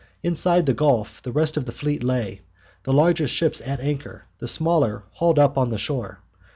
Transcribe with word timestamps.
Inside 0.23 0.65
the 0.65 0.73
Gulf 0.73 1.21
the 1.21 1.31
rest 1.31 1.57
of 1.57 1.65
the 1.65 1.71
fleet 1.71 2.03
lay, 2.03 2.41
the 2.81 2.91
largest 2.91 3.35
ships 3.35 3.61
at 3.63 3.79
anchor, 3.79 4.25
the 4.39 4.47
smaller 4.47 5.03
hauled 5.11 5.37
up 5.37 5.59
on 5.59 5.69
the 5.69 5.77
shore. 5.77 6.21